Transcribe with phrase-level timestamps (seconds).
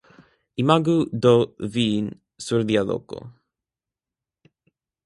[0.63, 1.35] Imagu do
[1.75, 2.05] vin
[2.47, 3.19] sur lia loko!